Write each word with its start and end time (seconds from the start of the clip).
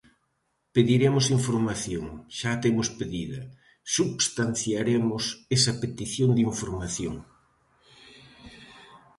Pediremos 0.75 1.25
información, 1.37 2.05
xa 2.37 2.49
a 2.55 2.59
temos 2.63 2.87
pedida, 2.99 3.41
substanciaremos 3.97 5.23
esa 5.57 5.73
petición 5.83 6.29
de 6.33 6.41
información. 6.51 7.15